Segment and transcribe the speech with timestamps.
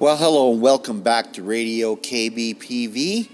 [0.00, 3.28] Well, hello and welcome back to Radio KBPV.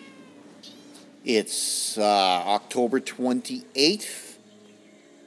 [1.22, 4.38] It's uh, October 28th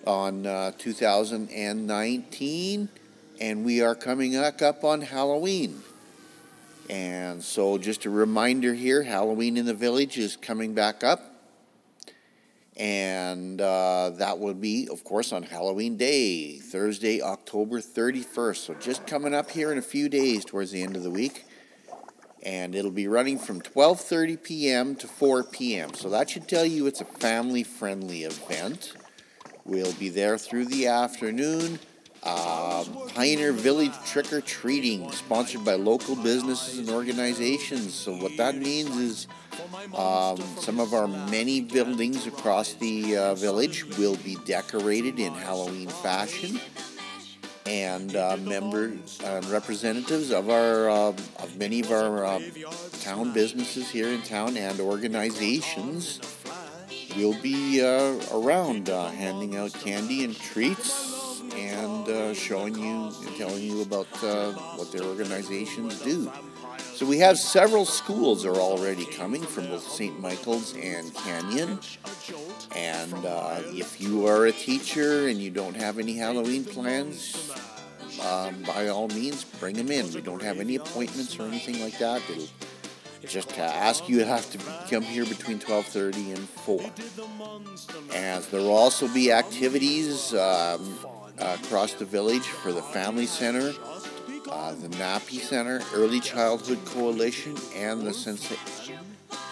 [0.08, 2.90] on uh, 2019,
[3.40, 5.84] and we are coming up on Halloween.
[6.90, 11.37] And so, just a reminder here Halloween in the Village is coming back up.
[12.78, 18.58] And uh, that will be, of course, on Halloween Day, Thursday, October 31st.
[18.58, 21.46] So just coming up here in a few days towards the end of the week.
[22.44, 24.96] And it'll be running from 12.30 p.m.
[24.98, 25.96] to 4 p.m.
[25.96, 28.94] So that should tell you it's a family-friendly event.
[29.66, 31.80] We'll be there through the afternoon.
[32.28, 32.84] Uh,
[33.16, 37.94] Pioneer Village Trick or Treating, sponsored by local businesses and organizations.
[37.94, 39.28] So, what that means is
[39.96, 45.88] um, some of our many buildings across the uh, village will be decorated in Halloween
[45.88, 46.60] fashion.
[47.66, 52.40] And uh, members and representatives of our uh, of many of our uh,
[53.00, 56.20] town businesses here in town and organizations
[57.16, 61.18] will be uh, around handing out candy and treats
[61.58, 66.32] and uh, showing you and telling you about uh, what their organizations do.
[66.80, 70.20] So we have several schools are already coming from both St.
[70.20, 71.80] Michael's and Canyon.
[72.76, 77.52] And uh, if you are a teacher and you don't have any Halloween plans,
[78.22, 80.12] um, by all means, bring them in.
[80.12, 82.22] We don't have any appointments or anything like that.
[82.30, 82.48] It'll
[83.28, 84.58] just to ask you have to
[84.90, 86.82] come here between 12:30 and 4.
[88.14, 90.98] And there will also be activities um,
[91.40, 93.74] across the village for the Family Center,
[94.50, 98.14] uh, the NAPI Center, Early Childhood Coalition, and the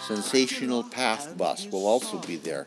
[0.06, 2.64] Sensational Path Bus will also be there.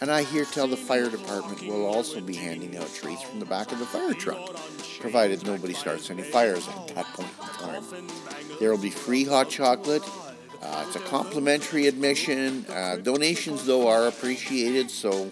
[0.00, 3.44] And I hear tell the fire department will also be handing out treats from the
[3.44, 4.56] back of the fire truck,
[4.98, 8.08] provided nobody starts any fires at that point in time.
[8.58, 10.02] There will be free hot chocolate.
[10.62, 12.64] Uh, it's a complimentary admission.
[12.68, 15.30] Uh, donations, though, are appreciated, so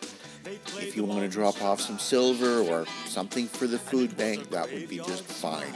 [0.76, 4.70] if you want to drop off some silver or something for the food bank, that
[4.72, 5.74] would be just fine.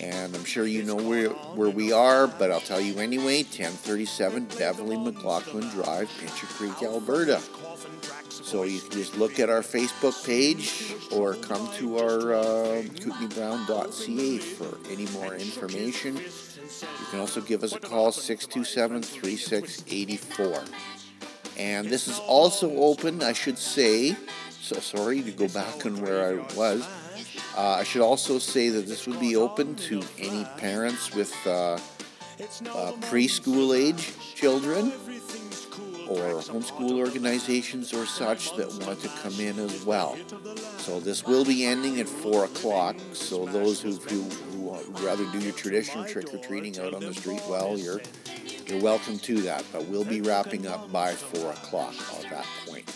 [0.00, 4.44] And I'm sure you know where, where we are, but I'll tell you anyway 1037
[4.58, 7.40] Beverley McLachlin Drive, Pincher Creek, Alberta.
[8.28, 14.38] So you can just look at our Facebook page or come to our uh, kootenaybrown.ca
[14.38, 16.16] for any more information.
[16.16, 20.64] You can also give us a call 627 3684.
[21.58, 24.16] And this is also open, I should say.
[24.60, 26.86] So sorry to go back on where I was.
[27.56, 31.74] Uh, I should also say that this would be open to any parents with uh,
[31.74, 31.78] uh,
[33.02, 34.92] preschool age children
[36.08, 40.16] or homeschool organizations or such that want to come in as well.
[40.78, 42.96] So this will be ending at 4 o'clock.
[43.12, 47.14] So those who, who, who rather do your traditional trick or treating out on the
[47.14, 48.00] street, well, you're
[48.68, 52.92] you're welcome to that, but we'll be wrapping up by 4 o'clock at that point.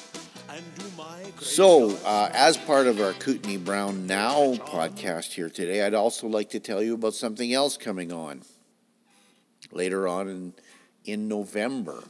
[1.39, 6.51] So, uh, as part of our Kootenai Brown Now podcast here today, I'd also like
[6.51, 8.43] to tell you about something else coming on
[9.71, 10.55] later on in,
[11.05, 12.03] in November.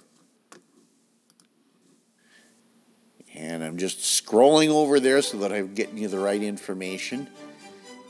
[3.34, 7.28] And I'm just scrolling over there so that I'm getting you the right information.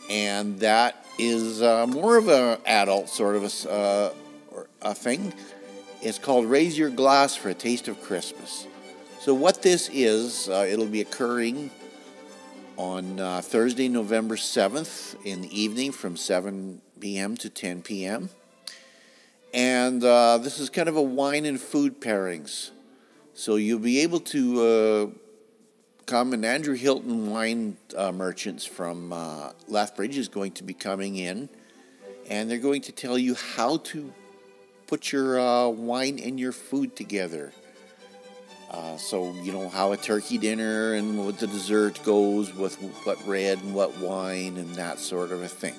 [0.09, 4.15] And that is uh, more of an adult sort of a, uh,
[4.83, 5.33] a thing.
[6.03, 8.67] It's called Raise Your Glass for a Taste of Christmas.
[9.21, 11.71] So, what this is, uh, it'll be occurring
[12.77, 17.37] on uh, Thursday, November 7th in the evening from 7 p.m.
[17.37, 18.31] to 10 p.m.
[19.53, 22.71] And uh, this is kind of a wine and food pairings.
[23.35, 25.07] So, you'll be able to uh,
[26.07, 31.17] come, and Andrew Hilton Wine uh, Merchants from uh, Lethbridge is going to be coming
[31.17, 31.51] in,
[32.31, 34.15] and they're going to tell you how to
[34.91, 37.53] put your uh, wine and your food together.
[38.73, 43.25] Uh, so you know how a turkey dinner and what the dessert goes with what
[43.25, 45.77] red and what wine and that sort of a thing.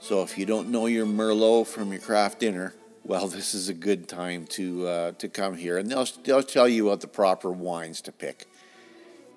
[0.00, 2.74] So if you don't know your Merlot from your craft dinner,
[3.04, 6.68] well, this is a good time to uh, to come here, and they'll they'll tell
[6.68, 8.46] you what the proper wines to pick.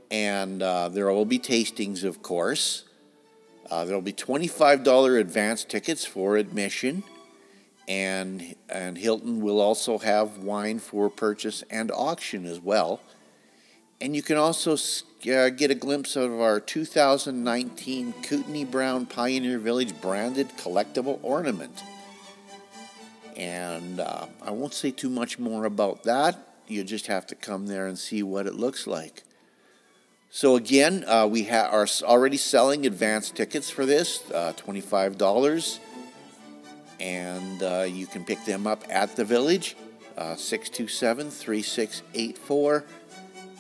[0.10, 2.86] And uh, there will be tastings, of course.
[3.70, 7.04] Uh, there will be twenty five dollar advance tickets for admission
[7.88, 13.00] and and Hilton will also have wine for purchase and auction as well.
[14.00, 20.00] And you can also uh, get a glimpse of our 2019 Kootenai Brown Pioneer Village
[20.02, 21.82] branded collectible ornament.
[23.36, 26.38] And uh, I won't say too much more about that.
[26.68, 29.24] You just have to come there and see what it looks like.
[30.30, 35.80] So again, uh, we ha- are already selling advance tickets for this, uh, $25
[37.00, 39.76] and uh, you can pick them up at the village,
[40.18, 42.86] uh, 627 3684.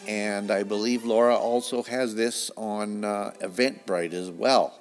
[0.07, 4.79] And I believe Laura also has this on uh, Eventbrite as well.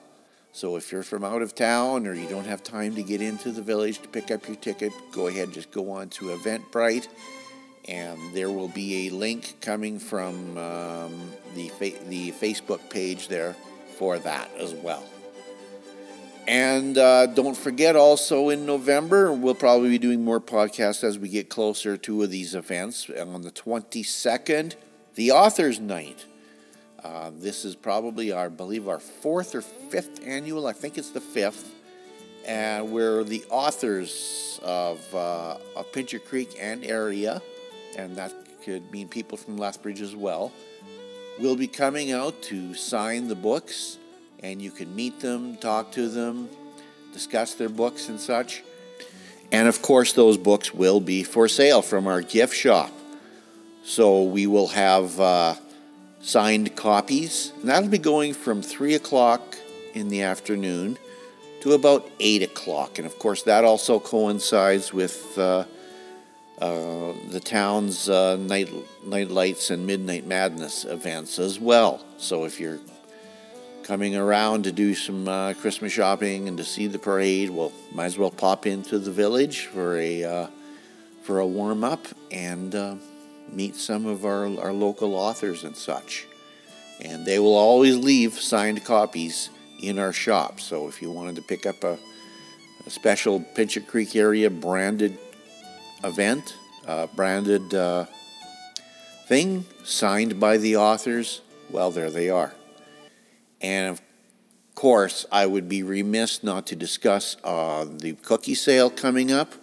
[0.52, 3.50] So if you're from out of town or you don't have time to get into
[3.50, 7.08] the village to pick up your ticket, go ahead, just go on to Eventbrite,
[7.86, 13.54] and there will be a link coming from um, the fa- the Facebook page there
[13.98, 15.04] for that as well.
[16.48, 21.28] And uh, don't forget, also in November, we'll probably be doing more podcasts as we
[21.28, 23.10] get closer to these events.
[23.10, 24.76] On the 22nd,
[25.16, 26.24] the Authors Night.
[27.02, 30.66] Uh, this is probably our, I believe, our fourth or fifth annual.
[30.66, 31.72] I think it's the fifth,
[32.46, 37.42] and we're the authors of, uh, of Pincher Creek and area,
[37.96, 38.32] and that
[38.64, 40.52] could mean people from Lethbridge as well.
[41.38, 43.98] Will be coming out to sign the books
[44.42, 46.48] and you can meet them, talk to them,
[47.12, 48.62] discuss their books and such.
[49.52, 52.90] And of course, those books will be for sale from our gift shop.
[53.84, 55.54] So we will have uh,
[56.20, 59.56] signed copies, and that'll be going from 3 o'clock
[59.94, 60.98] in the afternoon
[61.60, 62.98] to about 8 o'clock.
[62.98, 65.64] And of course, that also coincides with uh,
[66.60, 68.70] uh, the town's uh, night,
[69.04, 72.04] night lights and midnight madness events as well.
[72.18, 72.80] So if you're
[73.86, 78.06] coming around to do some uh, Christmas shopping and to see the parade, well, might
[78.06, 80.46] as well pop into the village for a uh,
[81.22, 82.96] for a warm up and uh,
[83.48, 86.26] meet some of our our local authors and such.
[87.00, 89.50] And they will always leave signed copies
[89.80, 90.58] in our shop.
[90.58, 91.96] So if you wanted to pick up a,
[92.86, 95.16] a special Pincher Creek area branded
[96.02, 96.56] event,
[97.14, 98.06] branded uh,
[99.28, 102.55] thing signed by the authors, well, there they are.
[103.60, 104.02] And of
[104.74, 109.54] course, I would be remiss not to discuss uh, the cookie sale coming up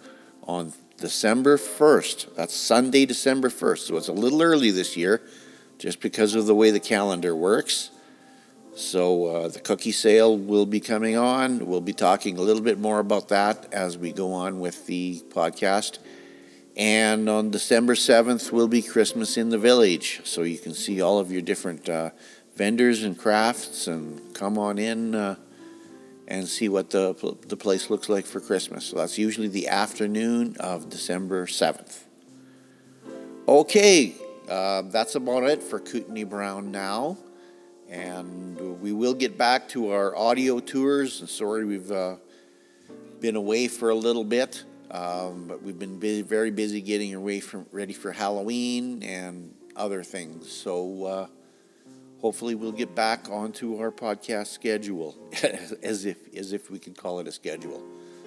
[0.42, 2.34] on December 1st.
[2.36, 3.78] That's Sunday, December 1st.
[3.78, 5.22] So it's a little early this year
[5.78, 7.90] just because of the way the calendar works.
[8.74, 11.66] So uh, the cookie sale will be coming on.
[11.66, 15.22] We'll be talking a little bit more about that as we go on with the
[15.28, 15.98] podcast.
[16.76, 20.22] And on December 7th will be Christmas in the Village.
[20.24, 22.10] So you can see all of your different uh,
[22.56, 25.36] vendors and crafts and come on in uh,
[26.26, 28.86] and see what the, the place looks like for Christmas.
[28.86, 32.00] So that's usually the afternoon of December 7th.
[33.46, 34.14] Okay,
[34.48, 37.18] uh, that's about it for Kootenai Brown now.
[37.90, 41.30] And we will get back to our audio tours.
[41.30, 42.16] Sorry, we've uh,
[43.20, 47.40] been away for a little bit, um, but we've been busy, very busy getting away
[47.40, 50.50] from ready for Halloween and other things.
[50.50, 51.26] So uh,
[52.24, 55.14] hopefully we'll get back onto our podcast schedule
[55.82, 57.82] as if as if we could call it a schedule.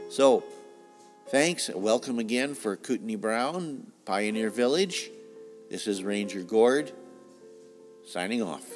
[0.07, 0.43] So,
[1.29, 1.67] thanks.
[1.73, 5.09] Welcome again for Kootenai Brown, Pioneer Village.
[5.71, 6.91] This is Ranger Gord
[8.05, 8.67] signing off.